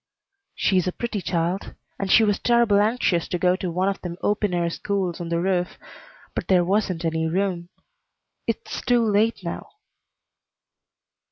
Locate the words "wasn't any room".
6.65-7.69